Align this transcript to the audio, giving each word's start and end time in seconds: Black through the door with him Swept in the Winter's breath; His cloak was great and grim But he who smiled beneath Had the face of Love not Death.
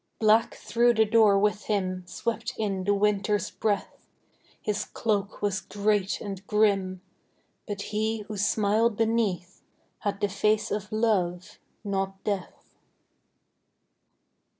Black 0.17 0.55
through 0.55 0.95
the 0.95 1.05
door 1.05 1.37
with 1.37 1.65
him 1.65 2.01
Swept 2.07 2.55
in 2.57 2.85
the 2.85 2.93
Winter's 2.95 3.51
breath; 3.51 4.07
His 4.59 4.83
cloak 4.85 5.43
was 5.43 5.61
great 5.61 6.19
and 6.19 6.47
grim 6.47 7.01
But 7.67 7.83
he 7.93 8.21
who 8.21 8.35
smiled 8.35 8.97
beneath 8.97 9.61
Had 9.99 10.19
the 10.19 10.27
face 10.27 10.71
of 10.71 10.91
Love 10.91 11.59
not 11.83 12.23
Death. 12.23 12.79